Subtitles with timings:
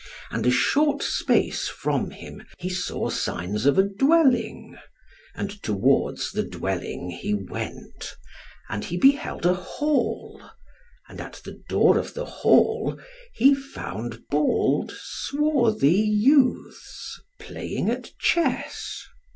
[0.31, 4.75] And a short space from him he saw signs of a dwelling,
[5.35, 8.15] and towards the dwelling he went,
[8.67, 10.41] and he beheld a hall,
[11.07, 12.99] and at the door of the hall
[13.35, 19.03] he found bald swarthy youths playing at chess.